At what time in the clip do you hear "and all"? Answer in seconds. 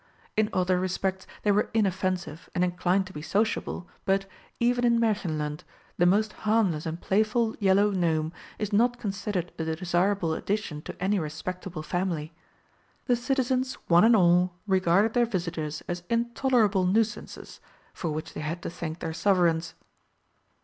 14.03-14.55